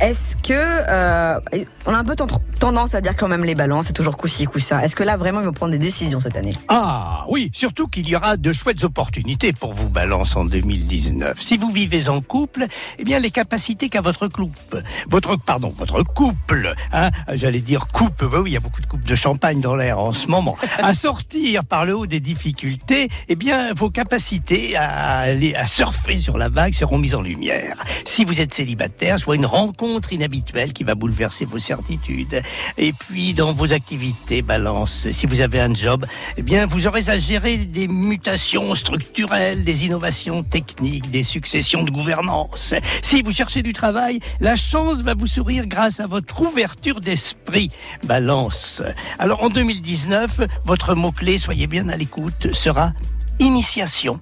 Est-ce 0.00 0.36
que 0.36 0.52
euh, 0.52 1.38
on 1.86 1.94
a 1.94 1.98
un 1.98 2.04
peu 2.04 2.14
ten- 2.16 2.26
tendance 2.60 2.94
à 2.94 3.00
dire 3.00 3.16
quand 3.16 3.28
même 3.28 3.44
les 3.44 3.54
balances, 3.54 3.86
c'est 3.86 3.92
toujours 3.92 4.16
coup-ci, 4.16 4.44
coup-ça. 4.46 4.82
Est-ce 4.84 4.96
que 4.96 5.02
là 5.02 5.16
vraiment 5.16 5.40
ils 5.40 5.46
vont 5.46 5.52
prendre 5.52 5.72
des 5.72 5.78
décisions 5.78 6.20
cette 6.20 6.36
année? 6.36 6.54
Ah 6.68 7.24
oui, 7.28 7.50
surtout 7.52 7.86
qu'il 7.88 8.08
y 8.08 8.16
aura 8.16 8.36
de 8.36 8.52
chouettes 8.52 8.84
opportunités 8.84 9.52
pour 9.52 9.72
vous, 9.72 9.88
Balance, 9.88 10.36
en 10.36 10.44
2019. 10.44 11.40
Si 11.40 11.56
vous 11.56 11.68
vivez 11.70 12.08
en 12.08 12.20
couple, 12.20 12.66
eh 12.98 13.04
bien 13.04 13.18
les 13.18 13.30
capacités 13.30 13.88
qu'a 13.88 14.00
votre 14.00 14.28
couple, 14.28 14.82
votre 15.08 15.36
pardon, 15.36 15.72
votre 15.76 16.02
couple, 16.02 16.74
hein, 16.92 17.10
j'allais 17.34 17.60
dire 17.60 17.86
coupe, 17.88 18.24
bah 18.24 18.40
oui, 18.42 18.50
il 18.50 18.54
y 18.54 18.56
a 18.56 18.60
beaucoup 18.60 18.80
de 18.80 18.86
coupes 18.86 19.04
de 19.06 19.14
champagne 19.14 19.60
dans 19.60 19.76
l'air 19.76 19.98
en 19.98 20.12
ce 20.12 20.26
moment, 20.28 20.56
à 20.78 20.94
sortir 21.06 21.64
par 21.64 21.84
le 21.84 21.96
haut 21.96 22.06
des 22.06 22.20
difficultés, 22.20 23.08
eh 23.28 23.36
bien 23.36 23.72
vos 23.74 23.90
capacités 23.90 24.76
à 24.76 25.18
aller 25.18 25.54
à 25.54 25.66
surfer 25.66 26.18
sur 26.18 26.38
la 26.38 26.48
vague 26.48 26.72
seront 26.74 26.98
mises 26.98 27.14
en 27.14 27.22
lumière. 27.22 27.76
Si 28.04 28.24
vous 28.24 28.40
êtes 28.40 28.54
célibataire, 28.54 29.18
je 29.18 29.24
vois 29.24 29.36
une 29.36 29.46
rencontre 29.66 30.12
inhabituelle 30.12 30.72
qui 30.72 30.84
va 30.84 30.94
bouleverser 30.94 31.44
vos 31.44 31.58
certitudes. 31.58 32.40
Et 32.78 32.92
puis 32.92 33.34
dans 33.34 33.52
vos 33.52 33.72
activités, 33.72 34.42
Balance, 34.42 35.08
si 35.10 35.26
vous 35.26 35.40
avez 35.40 35.60
un 35.60 35.74
job, 35.74 36.06
eh 36.36 36.42
bien 36.42 36.66
vous 36.66 36.86
aurez 36.86 37.08
à 37.08 37.18
gérer 37.18 37.56
des 37.56 37.88
mutations 37.88 38.74
structurelles, 38.74 39.64
des 39.64 39.84
innovations 39.84 40.44
techniques, 40.44 41.10
des 41.10 41.24
successions 41.24 41.82
de 41.82 41.90
gouvernance. 41.90 42.74
Si 43.02 43.22
vous 43.22 43.32
cherchez 43.32 43.62
du 43.62 43.72
travail, 43.72 44.20
la 44.40 44.54
chance 44.54 45.00
va 45.02 45.14
vous 45.14 45.26
sourire 45.26 45.66
grâce 45.66 45.98
à 45.98 46.06
votre 46.06 46.40
ouverture 46.40 47.00
d'esprit, 47.00 47.70
Balance. 48.04 48.82
Alors 49.18 49.42
en 49.42 49.48
2019, 49.48 50.42
votre 50.64 50.94
mot-clé, 50.94 51.38
soyez 51.38 51.66
bien 51.66 51.88
à 51.88 51.96
l'écoute, 51.96 52.52
sera 52.52 52.92
initiation. 53.40 54.20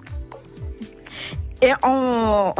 Et 1.61 1.71
en... 1.83 2.53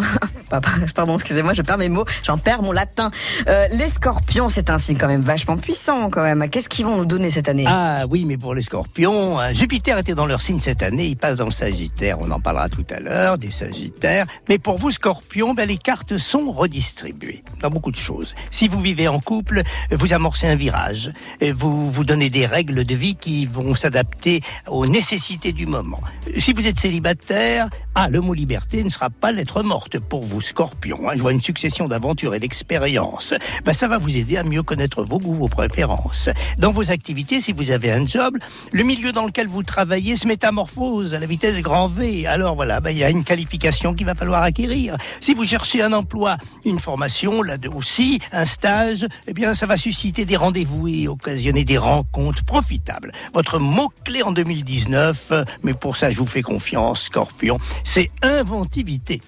Pardon, 0.96 1.14
excusez-moi, 1.16 1.54
je 1.54 1.62
perds 1.62 1.78
mes 1.78 1.90
mots, 1.90 2.06
j'en 2.24 2.38
perds 2.38 2.62
mon 2.62 2.72
latin. 2.72 3.12
Euh, 3.48 3.68
les 3.72 3.88
scorpions, 3.90 4.50
c'est 4.50 4.70
un 4.70 4.78
signe 4.78 4.98
quand 4.98 5.08
même 5.08 5.22
vachement 5.22 5.58
puissant 5.58 6.10
quand 6.10 6.24
même. 6.24 6.48
Qu'est-ce 6.50 6.70
qu'ils 6.70 6.86
vont 6.86 6.98
nous 6.98 7.06
donner 7.06 7.32
cette 7.32 7.50
année? 7.50 7.66
Ah 7.68 8.06
oui, 8.10 8.26
mais 8.26 8.38
pour 8.38 8.54
les 8.54 8.62
scorpions, 8.62 9.40
hein, 9.40 9.54
Jupiter 9.54 9.98
était 9.98 10.16
dans 10.16 10.26
leur 10.26 10.42
signe 10.42 10.60
cette 10.60 10.84
année, 10.84 11.08
il 11.08 11.18
passe 11.18 11.38
dans 11.38 11.46
le 11.46 11.52
Sagittaire, 11.52 12.20
on 12.22 12.32
en 12.32 12.40
parlera 12.40 12.70
tout 12.70 12.86
à 12.90 13.00
l'heure, 13.00 13.38
des 13.38 13.52
Sagittaires. 13.52 14.26
Mais 14.50 14.58
pour 14.58 14.78
vous, 14.78 14.92
scorpions, 14.92 15.54
ben, 15.54 15.68
les 15.68 15.78
cartes 15.78 16.18
sont 16.18 16.52
redistribuées 16.52 17.44
dans 17.62 17.70
beaucoup 17.70 17.92
de 17.92 17.98
choses. 17.98 18.36
Si 18.52 18.68
vous 18.68 18.80
vivez 18.80 19.08
en 19.08 19.20
couple, 19.20 19.64
vous 19.92 20.14
amorcez 20.14 20.48
un 20.48 20.56
virage, 20.56 21.12
vous 21.42 21.92
vous 21.92 22.04
donnez 22.04 22.30
des 22.30 22.46
règles 22.46 22.84
de 22.86 22.96
vie 22.96 23.16
qui 23.16 23.46
vont 23.46 23.76
s'adapter 23.76 24.42
aux 24.68 24.86
nécessités 24.86 25.52
du 25.52 25.66
moment. 25.66 26.00
Si 26.38 26.54
vous 26.54 26.68
êtes 26.68 26.80
célibataire, 26.80 27.70
ah, 27.96 28.10
le 28.10 28.20
mot 28.20 28.34
liberté 28.34 28.84
ne 28.84 28.90
sera 28.90 29.10
pas 29.10 29.32
lettre 29.32 29.64
morte 29.64 30.00
pour 30.00 30.24
vous, 30.24 30.42
scorpions. 30.46 31.10
hein. 31.10 31.14
Je 31.16 31.22
vois 31.22 31.32
une 31.34 31.42
succession 31.42 31.88
d'aventures 31.88 32.34
et 32.36 32.40
d'expériences. 32.40 33.34
Ben, 33.64 33.74
ça 33.74 33.88
va 33.88 33.98
vous 33.98 34.18
aider 34.18 34.38
à 34.38 34.44
mieux 34.44 34.64
connaître 34.64 35.04
vos 35.04 35.20
goûts, 35.20 35.34
vos 35.34 35.48
préférences. 35.48 36.30
Dans 36.58 36.72
vos 36.72 36.92
activités, 36.92 37.40
si 37.42 37.52
vous 37.52 37.72
avez 37.72 37.92
un 37.92 38.06
job, 38.06 38.38
le 38.72 38.84
milieu 38.84 39.12
dans 39.12 39.26
lequel 39.26 39.48
vous 39.48 39.64
travaillez 39.64 40.16
se 40.16 40.28
métamorphose 40.28 41.14
à 41.14 41.20
la 41.20 41.26
vitesse 41.26 41.60
grand 41.62 41.88
V. 41.88 42.28
Alors 42.28 42.56
voilà, 42.56 42.80
ben, 42.80 42.92
il 42.92 42.98
y 42.98 43.04
a 43.04 43.10
une 43.10 43.24
qualification 43.24 43.94
qu'il 43.94 44.06
va 44.06 44.16
falloir 44.16 44.44
acquérir. 44.44 44.98
Si 45.20 45.34
vous 45.34 45.44
cherchez 45.46 45.82
un 45.82 45.94
emploi, 45.94 46.38
une 46.64 46.80
formation, 46.80 47.42
là 47.42 47.58
aussi, 47.74 48.20
un 48.32 48.46
stage, 48.46 49.08
eh 49.28 49.34
bien, 49.34 49.54
ça 49.54 49.66
va 49.66 49.78
susciter 49.78 50.26
des 50.26 50.36
rendez-vous 50.38 50.88
et 50.88 51.08
occasionner 51.08 51.66
des 51.66 51.78
rencontres 51.78 52.44
profitables. 52.44 53.12
Votre 53.34 53.60
mot-clé 53.60 54.22
en 54.24 54.32
2019, 54.32 55.30
euh, 55.32 55.44
mais 55.64 55.74
pour 55.74 55.98
ça, 55.98 56.12
je 56.12 56.18
vous 56.18 56.26
fais 56.26 56.42
confiance, 56.42 57.04
scorpion, 57.04 57.58
c'est 57.84 58.12
inventivité. 58.22 59.22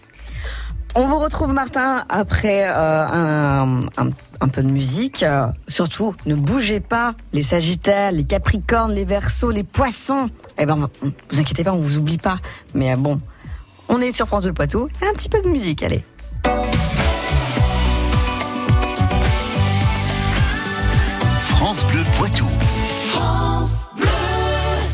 On 1.00 1.06
vous 1.06 1.20
retrouve 1.20 1.54
Martin 1.54 2.06
après 2.10 2.68
euh, 2.68 3.06
un, 3.08 3.82
un- 3.98 4.10
un 4.42 4.48
peu 4.48 4.64
de 4.64 4.68
musique. 4.68 5.22
Euh, 5.22 5.46
surtout, 5.68 6.16
ne 6.26 6.34
bougez 6.34 6.80
pas 6.80 7.14
les 7.34 7.44
Sagittaires, 7.44 8.12
les 8.12 8.24
Capricornes, 8.24 8.92
les 8.94 9.06
Verseaux, 9.06 9.52
les 9.52 9.64
Poissons. 9.64 10.32
Eh 10.58 10.66
ben, 10.66 10.90
vous 11.30 11.40
inquiétez 11.40 11.64
pas, 11.64 11.74
on 11.74 11.80
vous 11.82 12.00
oublie 12.00 12.18
pas. 12.18 12.40
Mais 12.74 12.94
euh, 12.94 12.96
bon, 12.98 13.20
on 13.90 14.02
est 14.02 14.12
sur 14.12 14.26
France 14.26 14.44
Bleu 14.44 14.54
Poitou. 14.54 14.90
Un 15.08 15.14
petit 15.14 15.30
peu 15.30 15.40
de 15.40 15.50
musique, 15.50 15.84
allez. 15.84 16.04
France 21.40 21.86
Bleu 21.88 22.04
Poitou. 22.18 22.48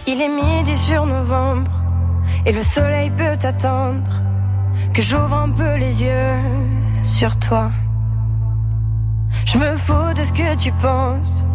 Il 0.07 0.21
est 0.21 0.29
midi 0.29 0.75
sur 0.77 1.05
novembre 1.05 1.71
et 2.45 2.51
le 2.51 2.61
soleil 2.63 3.09
peut 3.11 3.37
attendre 3.47 4.11
que 4.93 5.01
j'ouvre 5.01 5.33
un 5.33 5.49
peu 5.49 5.75
les 5.75 6.03
yeux 6.03 6.35
sur 7.03 7.37
toi. 7.39 7.71
Je 9.45 9.57
me 9.57 9.75
fous 9.75 10.13
de 10.15 10.23
ce 10.23 10.31
que 10.31 10.55
tu 10.55 10.71
penses. 10.73 11.45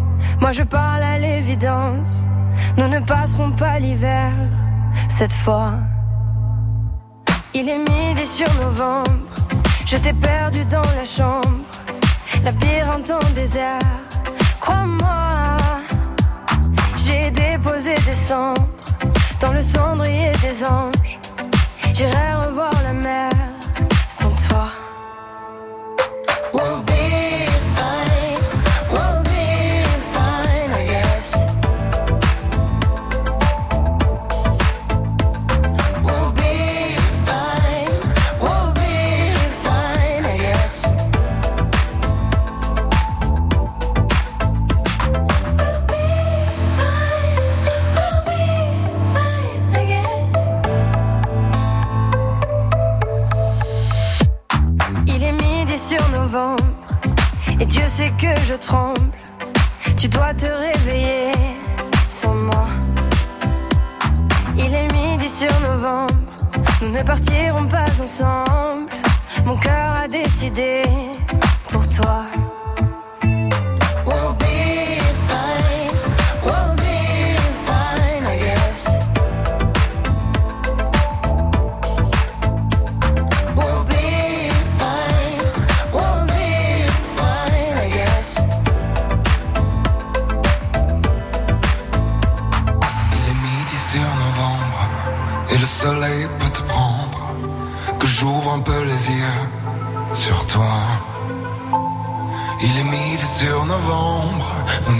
Moi 0.41 0.51
je 0.51 0.63
parle 0.63 1.03
à 1.03 1.17
l'évidence. 1.17 2.25
Nous 2.75 2.87
ne 2.89 2.99
passerons 2.99 3.53
pas 3.53 3.79
l'hiver 3.79 4.33
cette 5.07 5.31
fois. 5.31 5.71
Il 7.53 7.69
est 7.69 7.77
midi 7.77 8.25
sur 8.25 8.51
novembre. 8.61 9.11
Je 9.85 9.95
t'ai 9.95 10.13
perdu 10.13 10.65
dans 10.65 10.89
la 10.97 11.05
chambre. 11.05 11.63
Labyrinthe 12.43 13.11
en 13.11 13.33
désert. 13.33 13.79
Crois-moi. 14.59 15.57
J'ai 16.97 17.31
déposé 17.31 17.93
des 18.05 18.15
cendres 18.15 18.67
dans 19.39 19.53
le 19.53 19.61
cendrier 19.61 20.31
des 20.41 20.63
anges. 20.65 21.19
J'irai 21.93 22.38
Mon 69.45 69.55
cœur 69.57 69.95
a 69.95 70.07
décidé 70.07 70.81
pour 71.69 71.87
toi. 71.87 72.25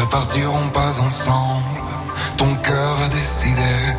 Partirons 0.10 0.70
pas 0.70 1.00
ensemble. 1.02 1.82
Ton 2.38 2.56
cœur 2.56 3.02
a 3.02 3.10
décidé 3.10 3.96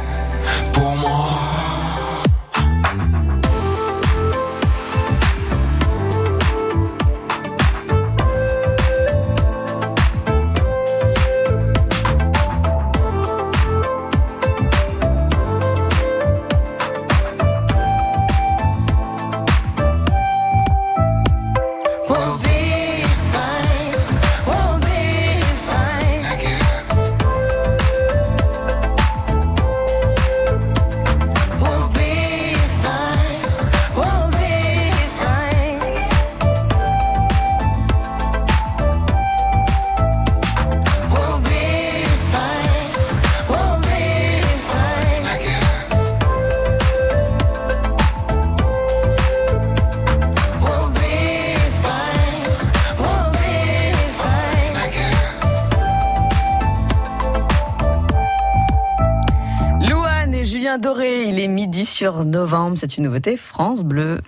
sur 62.01 62.25
novembre, 62.25 62.79
c'est 62.79 62.97
une 62.97 63.05
nouveauté 63.05 63.37
France 63.37 63.85
Bleu. 63.85 64.23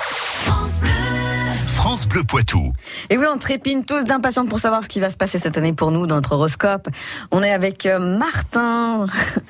France 1.65 2.07
Bleu 2.07 2.23
Poitou. 2.23 2.75
Et 3.09 3.17
oui, 3.17 3.25
on 3.35 3.39
trépine 3.39 3.87
tous 3.87 4.05
d'impatience 4.05 4.47
pour 4.47 4.59
savoir 4.61 4.85
ce 4.85 4.91
qui 4.91 5.01
va 5.01 5.09
se 5.09 5.17
passer 5.17 5.39
cette 5.39 5.57
année 5.57 5.73
pour 5.73 5.91
nous 5.91 6.07
dans 6.07 6.17
notre 6.17 6.33
horoscope. 6.33 6.91
On 7.31 7.43
est 7.43 7.51
avec 7.51 7.87
euh, 7.87 7.99
Martin. 7.99 9.07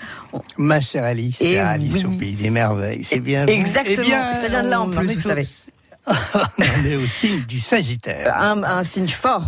Ma 0.57 0.81
chère 0.81 1.03
Alice, 1.03 1.41
Et 1.41 1.59
Alice 1.59 1.95
oui. 1.95 2.05
au 2.05 2.17
pays 2.17 2.35
des 2.35 2.51
merveilles. 2.51 3.03
C'est 3.03 3.19
bien. 3.19 3.45
Exactement, 3.47 3.97
Eh 3.99 4.05
bien, 4.05 4.35
ça 4.35 4.47
vient 4.47 4.63
de 4.63 4.69
là 4.69 4.81
en 4.83 4.89
plus, 4.89 5.15
vous 5.15 5.21
savez. 5.21 5.49
on 6.07 6.85
est 6.87 6.95
au 6.95 7.07
signe 7.07 7.41
du 7.47 7.59
Sagittaire. 7.59 8.37
Un, 8.39 8.63
un 8.63 8.85
signe 8.85 9.09
fort. 9.09 9.47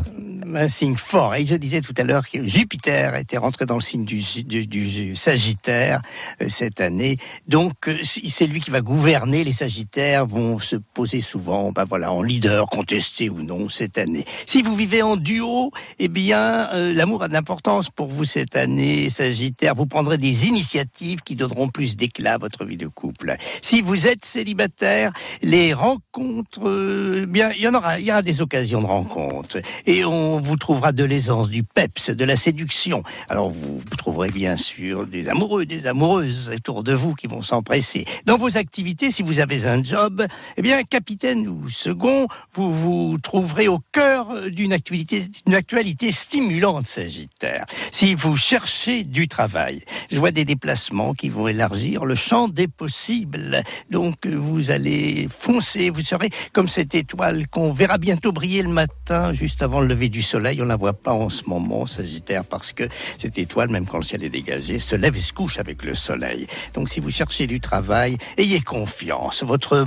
Un 0.56 0.68
signe 0.68 0.96
fort. 0.96 1.34
Et 1.34 1.46
je 1.46 1.54
disais 1.54 1.80
tout 1.80 1.94
à 1.96 2.02
l'heure 2.02 2.28
que 2.28 2.44
Jupiter 2.44 3.14
était 3.16 3.38
rentré 3.38 3.66
dans 3.66 3.74
le 3.74 3.80
signe 3.80 4.04
du, 4.04 5.16
Sagittaire 5.16 6.02
euh, 6.40 6.46
cette 6.48 6.80
année. 6.80 7.18
Donc 7.48 7.88
euh, 7.88 7.98
c'est 8.02 8.46
lui 8.46 8.60
qui 8.60 8.70
va 8.70 8.80
gouverner. 8.80 9.44
Les 9.44 9.52
Sagittaires 9.52 10.26
vont 10.26 10.58
se 10.58 10.76
poser 10.76 11.20
souvent, 11.20 11.72
ben 11.72 11.84
voilà, 11.84 12.12
en 12.12 12.22
leader, 12.22 12.66
contesté 12.68 13.28
ou 13.30 13.42
non 13.42 13.68
cette 13.68 13.98
année. 13.98 14.24
Si 14.46 14.62
vous 14.62 14.74
vivez 14.74 15.02
en 15.02 15.16
duo, 15.16 15.70
eh 15.98 16.08
bien 16.08 16.68
euh, 16.72 16.92
l'amour 16.92 17.22
a 17.22 17.28
de 17.28 17.32
l'importance 17.32 17.90
pour 17.90 18.06
vous 18.06 18.24
cette 18.24 18.56
année, 18.56 19.10
Sagittaire. 19.10 19.74
Vous 19.74 19.86
prendrez 19.86 20.18
des 20.18 20.46
initiatives 20.46 21.20
qui 21.22 21.36
donneront 21.36 21.68
plus 21.68 21.96
d'éclat 21.96 22.34
à 22.34 22.38
votre 22.38 22.64
vie 22.64 22.76
de 22.76 22.86
couple. 22.86 23.36
Si 23.62 23.80
vous 23.80 24.06
êtes 24.06 24.24
célibataire, 24.24 25.12
les 25.42 25.72
rencontres, 25.72 26.68
euh, 26.68 27.26
bien, 27.28 27.50
il 27.52 27.62
y 27.62 27.68
en 27.68 27.74
aura, 27.74 27.98
il 27.98 28.06
y 28.06 28.10
aura 28.10 28.22
des 28.22 28.40
occasions 28.40 28.80
de 28.80 28.86
rencontres, 28.86 29.58
et 29.86 30.04
on 30.04 30.40
vous 30.44 30.56
trouvera 30.56 30.92
de 30.92 31.02
l'aisance, 31.02 31.48
du 31.48 31.64
peps, 31.64 32.10
de 32.10 32.24
la 32.24 32.36
séduction. 32.36 33.02
Alors 33.28 33.50
vous 33.50 33.82
trouverez 33.98 34.30
bien 34.30 34.56
sûr 34.56 35.06
des 35.06 35.28
amoureux, 35.28 35.66
des 35.66 35.86
amoureuses 35.86 36.52
autour 36.54 36.84
de 36.84 36.92
vous 36.92 37.14
qui 37.14 37.26
vont 37.26 37.42
s'empresser. 37.42 38.04
Dans 38.26 38.36
vos 38.36 38.56
activités, 38.56 39.10
si 39.10 39.22
vous 39.22 39.40
avez 39.40 39.66
un 39.66 39.82
job, 39.82 40.26
eh 40.56 40.62
bien, 40.62 40.82
capitaine 40.82 41.48
ou 41.48 41.68
second, 41.68 42.28
vous 42.52 42.72
vous 42.72 43.18
trouverez 43.18 43.68
au 43.68 43.80
cœur 43.92 44.50
d'une 44.50 44.72
actualité, 44.72 46.12
stimulante, 46.12 46.86
Sagittaire. 46.86 47.66
Si 47.90 48.14
vous 48.14 48.36
cherchez 48.36 49.04
du 49.04 49.26
travail, 49.28 49.82
je 50.10 50.18
vois 50.18 50.30
des 50.30 50.44
déplacements 50.44 51.14
qui 51.14 51.28
vont 51.30 51.48
élargir 51.48 52.04
le 52.04 52.14
champ 52.14 52.48
des 52.48 52.68
possibles. 52.68 53.62
Donc, 53.90 54.26
vous 54.26 54.70
allez 54.70 55.26
foncer, 55.28 55.90
vous 55.90 56.02
serez 56.02 56.30
comme 56.52 56.68
cette 56.68 56.94
étoile 56.94 57.48
qu'on 57.48 57.72
verra 57.72 57.98
bientôt 57.98 58.32
briller 58.32 58.62
le 58.62 58.68
matin, 58.68 59.32
juste 59.32 59.62
avant 59.62 59.80
le 59.80 59.86
lever 59.86 60.08
du 60.08 60.22
soleil. 60.24 60.60
On 60.60 60.66
la 60.66 60.76
voit 60.76 60.92
pas 60.92 61.12
en 61.12 61.30
ce 61.30 61.44
moment, 61.44 61.86
Sagittaire, 61.86 62.44
parce 62.44 62.72
que 62.72 62.84
cette 63.18 63.38
étoile, 63.38 63.68
même 63.68 63.86
quand 63.86 63.98
le 63.98 64.04
ciel 64.04 64.24
est 64.24 64.28
dégagé, 64.28 64.78
se 64.78 64.96
lève 64.96 65.16
et 65.16 65.20
se 65.20 65.32
couche 65.32 65.58
avec 65.58 65.84
le 65.84 65.94
soleil. 65.94 66.46
Donc, 66.74 66.88
si 66.88 67.00
vous 67.00 67.10
cherchez 67.10 67.46
du 67.46 67.60
travail, 67.60 68.18
ayez 68.36 68.60
confiance. 68.60 69.42
Votre, 69.42 69.84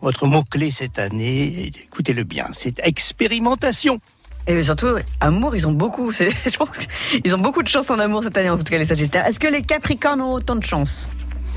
votre 0.00 0.26
mot-clé 0.26 0.70
cette 0.70 0.98
année, 0.98 1.70
écoutez-le 1.84 2.24
bien, 2.24 2.46
c'est 2.52 2.78
expérimentation. 2.82 4.00
Et 4.46 4.62
surtout, 4.62 4.96
amour, 5.20 5.54
ils 5.54 5.66
ont 5.66 5.72
beaucoup. 5.72 6.10
Je 6.12 6.56
pense 6.56 6.70
qu'ils 6.70 7.34
ont 7.34 7.38
beaucoup 7.38 7.62
de 7.62 7.68
chance 7.68 7.90
en 7.90 7.98
amour 7.98 8.24
cette 8.24 8.36
année, 8.36 8.50
en 8.50 8.56
tout 8.56 8.64
cas 8.64 8.78
les 8.78 8.86
Sagittaires. 8.86 9.26
Est-ce 9.26 9.38
que 9.38 9.48
les 9.48 9.62
Capricornes 9.62 10.20
ont 10.20 10.32
autant 10.32 10.56
de 10.56 10.64
chance? 10.64 11.08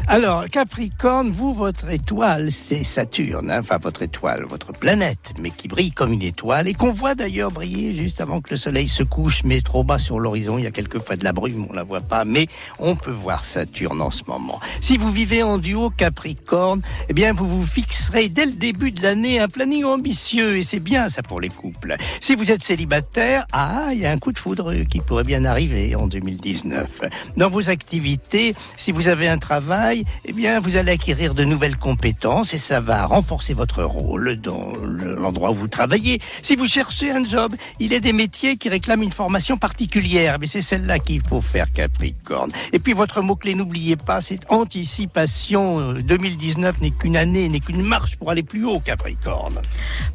Alors, 0.05 0.45
Capricorne, 0.51 1.31
vous, 1.31 1.53
votre 1.53 1.89
étoile, 1.89 2.51
c'est 2.51 2.83
Saturne, 2.83 3.49
hein, 3.49 3.61
enfin 3.61 3.77
votre 3.81 4.01
étoile, 4.01 4.43
votre 4.47 4.73
planète, 4.73 5.33
mais 5.39 5.49
qui 5.49 5.69
brille 5.69 5.93
comme 5.93 6.11
une 6.11 6.21
étoile 6.21 6.67
et 6.67 6.73
qu'on 6.73 6.91
voit 6.91 7.15
d'ailleurs 7.15 7.51
briller 7.51 7.93
juste 7.93 8.19
avant 8.19 8.41
que 8.41 8.51
le 8.51 8.57
soleil 8.57 8.89
se 8.89 9.01
couche, 9.03 9.43
mais 9.45 9.61
trop 9.61 9.85
bas 9.85 9.97
sur 9.97 10.19
l'horizon. 10.19 10.57
Il 10.57 10.65
y 10.65 10.67
a 10.67 10.71
quelquefois 10.71 11.15
de 11.15 11.23
la 11.23 11.31
brume, 11.31 11.67
on 11.69 11.73
la 11.73 11.83
voit 11.83 12.01
pas, 12.01 12.25
mais 12.25 12.47
on 12.79 12.97
peut 12.97 13.11
voir 13.11 13.45
Saturne 13.45 14.01
en 14.01 14.11
ce 14.11 14.23
moment. 14.27 14.59
Si 14.81 14.97
vous 14.97 15.09
vivez 15.09 15.41
en 15.41 15.57
duo 15.57 15.89
Capricorne, 15.89 16.81
eh 17.07 17.13
bien, 17.13 17.31
vous 17.31 17.47
vous 17.47 17.65
fixerez 17.65 18.27
dès 18.27 18.45
le 18.45 18.51
début 18.51 18.91
de 18.91 19.01
l'année 19.01 19.39
un 19.39 19.47
planning 19.47 19.85
ambitieux 19.85 20.57
et 20.57 20.63
c'est 20.63 20.81
bien 20.81 21.07
ça 21.07 21.23
pour 21.23 21.39
les 21.39 21.49
couples. 21.49 21.95
Si 22.19 22.35
vous 22.35 22.51
êtes 22.51 22.63
célibataire, 22.63 23.45
ah, 23.53 23.89
il 23.93 23.99
y 23.99 24.05
a 24.05 24.11
un 24.11 24.19
coup 24.19 24.33
de 24.33 24.39
foudre 24.39 24.73
qui 24.83 24.99
pourrait 24.99 25.23
bien 25.23 25.45
arriver 25.45 25.95
en 25.95 26.07
2019. 26.07 27.03
Dans 27.37 27.47
vos 27.47 27.69
activités, 27.69 28.53
si 28.75 28.91
vous 28.91 29.07
avez 29.07 29.29
un 29.29 29.37
travail, 29.37 29.92
eh 30.25 30.33
bien, 30.33 30.59
vous 30.59 30.75
allez 30.77 30.91
acquérir 30.93 31.33
de 31.33 31.43
nouvelles 31.43 31.77
compétences 31.77 32.53
et 32.53 32.57
ça 32.57 32.79
va 32.79 33.05
renforcer 33.05 33.53
votre 33.53 33.83
rôle 33.83 34.37
dans 34.41 34.73
le- 34.83 35.15
l'endroit 35.15 35.51
où 35.51 35.55
vous 35.55 35.67
travaillez. 35.67 36.19
Si 36.41 36.55
vous 36.55 36.67
cherchez 36.67 37.11
un 37.11 37.23
job, 37.23 37.53
il 37.79 37.93
est 37.93 37.99
des 37.99 38.13
métiers 38.13 38.57
qui 38.57 38.69
réclament 38.69 39.03
une 39.03 39.11
formation 39.11 39.57
particulière, 39.57 40.37
mais 40.39 40.47
c'est 40.47 40.61
celle-là 40.61 40.99
qu'il 40.99 41.21
faut 41.21 41.41
faire, 41.41 41.71
Capricorne. 41.71 42.51
Et 42.71 42.79
puis, 42.79 42.93
votre 42.93 43.21
mot-clé, 43.21 43.55
n'oubliez 43.55 43.95
pas, 43.95 44.21
c'est 44.21 44.39
anticipation. 44.51 45.79
Euh, 45.79 46.01
2019 46.01 46.81
n'est 46.81 46.91
qu'une 46.91 47.17
année, 47.17 47.49
n'est 47.49 47.59
qu'une 47.59 47.81
marche 47.81 48.15
pour 48.15 48.29
aller 48.31 48.43
plus 48.43 48.65
haut, 48.65 48.79
Capricorne. 48.79 49.59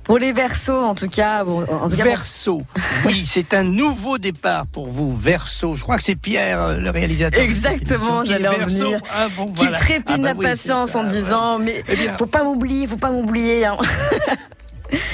Pour 0.04 0.18
les 0.18 0.32
Verseaux, 0.32 0.82
en 0.84 0.94
tout 0.94 1.08
cas, 1.08 1.44
bon, 1.44 1.62
en 1.62 1.88
tout 1.88 1.96
cas, 1.96 2.02
pour- 2.02 2.04
Verseau. 2.04 2.62
Oui, 3.06 3.22
c'est 3.26 3.54
un 3.54 3.62
nouveau 3.64 4.18
départ 4.18 4.66
pour 4.66 4.88
vous, 4.88 5.16
Verseau. 5.16 5.74
Je 5.74 5.82
crois 5.82 5.96
que 5.96 6.02
c'est 6.02 6.14
Pierre, 6.16 6.60
euh, 6.62 6.76
le 6.78 6.90
réalisateur. 6.90 7.42
Exactement, 7.42 8.24
j'allais 8.24 8.48
en 8.48 8.66
venir. 8.66 9.00
Ah, 9.12 9.26
bon, 9.36 9.46
qui 9.52 9.66
voilà. 9.70 9.78
trépine 9.78 10.04
Ah, 10.08 10.18
bah 10.18 10.32
oui, 10.36 10.44
d'impatience 10.44 10.94
en 10.94 11.04
disant 11.04 11.58
mais 11.58 11.82
Eh 11.88 11.96
bien. 11.96 12.16
faut 12.16 12.26
pas 12.26 12.42
m'oublier, 12.44 12.86
faut 12.86 12.96
pas 12.96 13.10
m'oublier. 13.10 13.64
hein. 13.66 13.76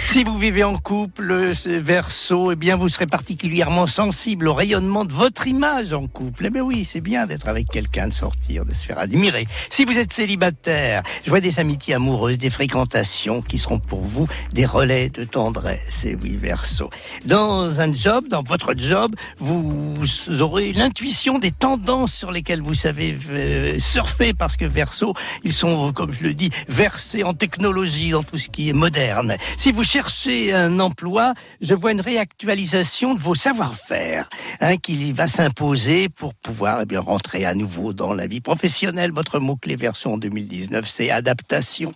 Si 0.06 0.22
vous 0.22 0.38
vivez 0.38 0.62
en 0.62 0.78
couple, 0.78 1.52
verso, 1.66 2.52
eh 2.52 2.56
bien 2.56 2.76
vous 2.76 2.88
serez 2.88 3.06
particulièrement 3.06 3.88
sensible 3.88 4.46
au 4.46 4.54
rayonnement 4.54 5.04
de 5.04 5.12
votre 5.12 5.48
image 5.48 5.92
en 5.92 6.06
couple. 6.06 6.46
Eh 6.46 6.50
bien 6.50 6.62
oui, 6.62 6.84
c'est 6.84 7.00
bien 7.00 7.26
d'être 7.26 7.48
avec 7.48 7.68
quelqu'un, 7.68 8.06
de 8.08 8.12
sortir, 8.12 8.64
de 8.64 8.72
se 8.72 8.84
faire 8.84 8.98
admirer. 9.00 9.48
Si 9.70 9.84
vous 9.84 9.98
êtes 9.98 10.12
célibataire, 10.12 11.02
je 11.24 11.30
vois 11.30 11.40
des 11.40 11.58
amitiés 11.58 11.94
amoureuses, 11.94 12.38
des 12.38 12.50
fréquentations 12.50 13.42
qui 13.42 13.58
seront 13.58 13.80
pour 13.80 14.02
vous 14.02 14.28
des 14.52 14.66
relais 14.66 15.08
de 15.08 15.24
tendresse. 15.24 16.04
Et 16.04 16.16
oui, 16.22 16.36
verso. 16.36 16.90
Dans 17.24 17.80
un 17.80 17.92
job, 17.92 18.28
dans 18.28 18.44
votre 18.44 18.74
job, 18.76 19.16
vous 19.38 19.98
aurez 20.40 20.72
l'intuition 20.72 21.40
des 21.40 21.50
tendances 21.50 22.14
sur 22.14 22.30
lesquelles 22.30 22.62
vous 22.62 22.74
savez 22.74 23.18
euh, 23.30 23.78
surfer 23.80 24.32
parce 24.32 24.56
que 24.56 24.64
verso, 24.64 25.14
ils 25.42 25.52
sont, 25.52 25.92
comme 25.92 26.12
je 26.12 26.22
le 26.22 26.34
dis, 26.34 26.50
versés 26.68 27.24
en 27.24 27.34
technologie, 27.34 28.10
dans 28.10 28.22
tout 28.22 28.38
ce 28.38 28.48
qui 28.48 28.68
est 28.68 28.72
moderne. 28.72 29.36
Si 29.64 29.72
vous 29.72 29.82
cherchez 29.82 30.52
un 30.52 30.78
emploi, 30.78 31.32
je 31.62 31.72
vois 31.72 31.92
une 31.92 32.02
réactualisation 32.02 33.14
de 33.14 33.18
vos 33.18 33.34
savoir-faire 33.34 34.28
hein, 34.60 34.76
qui 34.76 35.10
va 35.12 35.26
s'imposer 35.26 36.10
pour 36.10 36.34
pouvoir 36.34 36.82
eh 36.82 36.84
bien, 36.84 37.00
rentrer 37.00 37.46
à 37.46 37.54
nouveau 37.54 37.94
dans 37.94 38.12
la 38.12 38.26
vie 38.26 38.42
professionnelle. 38.42 39.10
Votre 39.10 39.38
mot-clé 39.38 39.76
version 39.76 40.12
en 40.12 40.18
2019, 40.18 40.86
c'est 40.86 41.10
adaptation. 41.10 41.94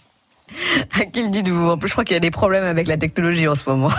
À 0.99 1.05
qui 1.05 1.23
le 1.23 1.29
dites-vous? 1.29 1.69
En 1.69 1.77
plus, 1.77 1.89
je 1.89 1.93
crois 1.93 2.07
qu'il 2.07 2.15
y 2.15 2.17
a 2.17 2.21
des 2.21 2.31
problèmes 2.31 2.65
avec 2.65 2.89
la 2.89 2.97
technologie 2.97 3.47
en 3.47 3.55
ce 3.55 3.69
moment. 3.69 3.93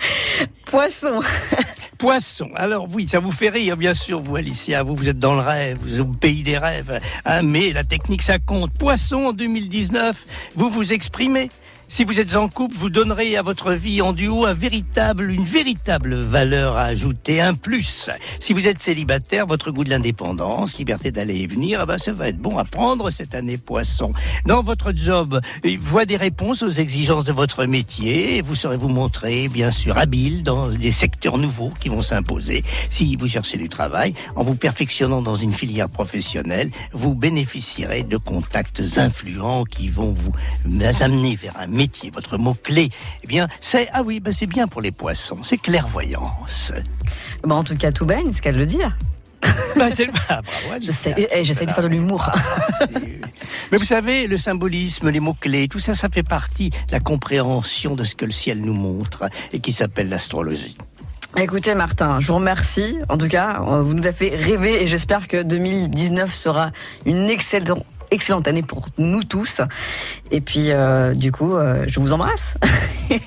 Poisson. 0.66 1.18
Poisson. 1.98 2.50
Alors 2.54 2.86
oui, 2.88 3.08
ça 3.08 3.18
vous 3.18 3.32
fait 3.32 3.48
rire, 3.48 3.76
bien 3.76 3.94
sûr, 3.94 4.22
vous, 4.22 4.36
Alicia. 4.36 4.84
Vous, 4.84 4.94
vous 4.94 5.08
êtes 5.08 5.18
dans 5.18 5.34
le 5.34 5.40
rêve, 5.40 5.76
vous 5.82 5.94
êtes 5.94 6.00
au 6.02 6.04
pays 6.04 6.44
des 6.44 6.56
rêves. 6.56 7.00
Hein, 7.24 7.42
mais 7.42 7.72
la 7.72 7.82
technique, 7.82 8.22
ça 8.22 8.38
compte. 8.38 8.70
Poisson, 8.78 9.24
en 9.24 9.32
2019, 9.32 10.24
vous 10.54 10.70
vous 10.70 10.92
exprimez. 10.92 11.48
Si 11.90 12.04
vous 12.04 12.20
êtes 12.20 12.36
en 12.36 12.48
couple, 12.48 12.76
vous 12.76 12.90
donnerez 12.90 13.38
à 13.38 13.42
votre 13.42 13.72
vie 13.72 14.02
en 14.02 14.12
duo 14.12 14.44
un 14.44 14.52
véritable, 14.52 15.30
une 15.30 15.46
véritable 15.46 16.16
valeur 16.16 16.76
à 16.76 16.82
ajouter, 16.82 17.40
un 17.40 17.54
plus. 17.54 18.10
Si 18.40 18.52
vous 18.52 18.68
êtes 18.68 18.78
célibataire, 18.78 19.46
votre 19.46 19.70
goût 19.70 19.84
de 19.84 19.90
l'indépendance, 19.90 20.76
liberté 20.76 21.10
d'aller 21.10 21.40
et 21.40 21.46
venir, 21.46 21.80
eh 21.82 21.86
ben, 21.86 21.96
ça 21.96 22.12
va 22.12 22.28
être 22.28 22.36
bon 22.38 22.58
à 22.58 22.64
prendre 22.64 23.10
cette 23.10 23.34
année 23.34 23.56
poisson. 23.56 24.12
Dans 24.44 24.62
votre 24.62 24.92
job, 24.94 25.40
voie 25.80 26.04
des 26.04 26.18
réponses 26.18 26.62
aux 26.62 26.70
exigences 26.70 27.24
de 27.24 27.32
votre 27.32 27.64
métier. 27.64 28.36
et 28.36 28.42
Vous 28.42 28.54
saurez 28.54 28.76
vous 28.76 28.90
montrer, 28.90 29.48
bien 29.48 29.70
sûr, 29.70 29.96
habile 29.96 30.42
dans 30.42 30.68
des 30.68 30.92
secteurs 30.92 31.38
nouveaux 31.38 31.72
qui 31.80 31.88
vont 31.88 32.02
s'imposer. 32.02 32.64
Si 32.90 33.16
vous 33.16 33.28
cherchez 33.28 33.56
du 33.56 33.70
travail, 33.70 34.12
en 34.36 34.42
vous 34.42 34.56
perfectionnant 34.56 35.22
dans 35.22 35.36
une 35.36 35.52
filière 35.52 35.88
professionnelle, 35.88 36.70
vous 36.92 37.14
bénéficierez 37.14 38.02
de 38.02 38.18
contacts 38.18 38.82
influents 38.98 39.64
qui 39.64 39.88
vont 39.88 40.12
vous 40.12 40.34
amener 41.00 41.34
vers 41.34 41.58
un 41.58 41.77
métier, 41.78 42.10
votre 42.10 42.36
mot-clé, 42.36 42.90
eh 43.24 43.26
bien, 43.26 43.48
c'est, 43.60 43.88
ah 43.92 44.02
oui, 44.02 44.20
bah, 44.20 44.32
c'est 44.32 44.46
bien 44.46 44.66
pour 44.68 44.82
les 44.82 44.90
poissons, 44.92 45.38
c'est 45.44 45.56
clairvoyance. 45.56 46.72
Bon, 47.42 47.54
en 47.56 47.64
tout 47.64 47.76
cas, 47.76 47.90
tout 47.92 48.04
baigne, 48.04 48.32
ce 48.32 48.42
qu'elle 48.42 48.56
le 48.58 48.66
là. 48.78 48.92
Bah, 49.76 49.88
c'est- 49.94 50.08
ah, 50.28 50.40
Je 50.80 50.90
sais, 50.92 51.14
eh, 51.32 51.44
j'essaie 51.44 51.64
de 51.64 51.70
faire 51.70 51.84
de 51.84 51.88
l'humour. 51.88 52.28
Ah, 52.32 52.86
c'est- 52.92 53.20
Mais 53.70 53.78
vous 53.78 53.84
savez, 53.84 54.26
le 54.26 54.36
symbolisme, 54.36 55.08
les 55.10 55.20
mots-clés, 55.20 55.68
tout 55.68 55.78
ça, 55.80 55.94
ça 55.94 56.08
fait 56.08 56.22
partie 56.24 56.70
de 56.70 56.76
la 56.92 57.00
compréhension 57.00 57.94
de 57.94 58.02
ce 58.04 58.14
que 58.16 58.24
le 58.24 58.32
ciel 58.32 58.60
nous 58.60 58.74
montre 58.74 59.30
et 59.52 59.60
qui 59.60 59.72
s'appelle 59.72 60.08
l'astrologie. 60.08 60.76
Écoutez, 61.36 61.74
Martin, 61.74 62.18
je 62.20 62.26
vous 62.26 62.36
remercie. 62.36 62.98
En 63.08 63.16
tout 63.18 63.28
cas, 63.28 63.60
euh, 63.62 63.82
vous 63.82 63.94
nous 63.94 64.06
avez 64.06 64.16
fait 64.16 64.34
rêver 64.34 64.82
et 64.82 64.86
j'espère 64.86 65.28
que 65.28 65.42
2019 65.42 66.32
sera 66.34 66.72
une 67.06 67.28
excellente, 67.30 67.84
excellente 68.10 68.48
année 68.48 68.62
pour 68.62 68.86
nous 68.98 69.24
tous. 69.24 69.60
Et 70.30 70.40
puis, 70.40 70.70
euh, 70.70 71.14
du 71.14 71.32
coup, 71.32 71.54
euh, 71.54 71.84
je 71.88 72.00
vous 72.00 72.12
embrasse. 72.12 72.56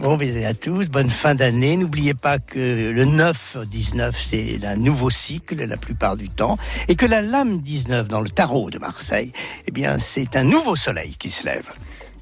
Bon 0.00 0.16
baiser 0.16 0.46
à 0.46 0.54
tous, 0.54 0.86
bonne 0.86 1.10
fin 1.10 1.34
d'année. 1.34 1.76
N'oubliez 1.76 2.14
pas 2.14 2.38
que 2.38 2.92
le 2.92 3.04
9-19, 3.04 4.12
c'est 4.14 4.64
un 4.64 4.76
nouveau 4.76 5.10
cycle 5.10 5.64
la 5.64 5.76
plupart 5.76 6.16
du 6.16 6.28
temps, 6.28 6.56
et 6.86 6.94
que 6.94 7.04
la 7.04 7.20
lame 7.20 7.60
19 7.60 8.06
dans 8.06 8.20
le 8.20 8.30
tarot 8.30 8.70
de 8.70 8.78
Marseille, 8.78 9.32
eh 9.66 9.72
bien, 9.72 9.98
c'est 9.98 10.36
un 10.36 10.44
nouveau 10.44 10.76
soleil 10.76 11.16
qui 11.18 11.30
se 11.30 11.44
lève. 11.44 11.66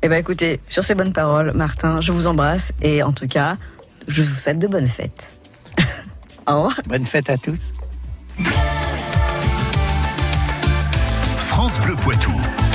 Eh 0.03 0.09
ben, 0.09 0.17
écoutez, 0.17 0.59
sur 0.69 0.85
ces 0.85 0.95
bonnes 0.95 1.13
paroles, 1.13 1.53
Martin, 1.53 2.01
je 2.01 2.13
vous 2.13 2.27
embrasse 2.27 2.73
et 2.81 3.03
en 3.03 3.13
tout 3.13 3.29
cas, 3.29 3.59
je 4.09 4.23
vous 4.23 4.37
souhaite 4.37 4.59
de 4.59 4.69
bonnes 4.69 4.89
fêtes. 4.89 5.39
Au 6.47 6.55
revoir. 6.55 6.81
Bonne 6.87 7.05
fête 7.05 7.29
à 7.29 7.37
tous. 7.37 7.73
France 11.67 11.81
Bleu 11.81 11.97
Poitou. 11.97 12.66